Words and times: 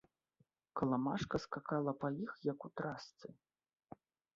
Каламажка 0.81 1.35
скакала 1.45 1.91
па 2.03 2.13
іх, 2.27 2.31
як 2.51 2.59
у 2.71 2.77
трасцы. 2.83 3.27